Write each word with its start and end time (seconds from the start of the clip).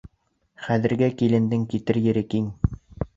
Хәҙерге 0.67 1.09
килендең 1.19 1.65
китер 1.75 1.99
ере 2.07 2.25
киң. 2.33 2.49